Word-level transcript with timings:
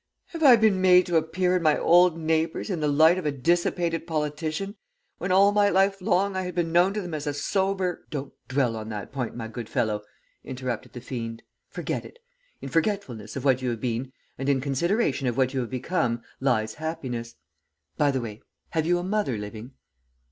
'Have 0.29 0.41
I 0.41 0.55
been 0.55 0.81
made 0.81 1.05
to 1.05 1.15
appear 1.15 1.55
to 1.59 1.63
my 1.63 1.77
old 1.77 2.17
neighbours 2.17 2.71
in 2.71 2.79
the 2.79 2.87
light 2.87 3.19
of 3.19 3.25
a 3.27 3.31
dissipated 3.31 4.07
politician 4.07 4.75
when 5.19 5.31
all 5.31 5.51
my 5.51 5.69
life 5.69 6.01
long 6.01 6.35
I 6.35 6.41
had 6.41 6.55
been 6.55 6.71
known 6.71 6.95
to 6.95 7.01
them 7.03 7.13
as 7.13 7.27
a 7.27 7.35
sober' 7.35 8.03
"'Don't 8.09 8.33
dwell 8.47 8.75
on 8.75 8.89
that 8.89 9.11
point, 9.11 9.35
my 9.35 9.47
good 9.47 9.69
fellow,' 9.69 10.01
interrupted 10.43 10.93
the 10.93 11.01
fiend. 11.01 11.43
'Forget 11.69 12.03
it. 12.03 12.17
In 12.61 12.69
forgetfulness 12.69 13.35
of 13.35 13.45
what 13.45 13.61
you 13.61 13.69
have 13.69 13.79
been, 13.81 14.11
and 14.39 14.49
in 14.49 14.59
consideration 14.59 15.27
of 15.27 15.37
what 15.37 15.53
you 15.53 15.59
have 15.59 15.69
become, 15.69 16.23
lies 16.39 16.73
happiness. 16.81 17.35
By 17.95 18.09
the 18.09 18.21
way 18.21 18.41
have 18.71 18.87
you 18.87 18.97
a 18.97 19.03
mother 19.03 19.37
living?' 19.37 19.73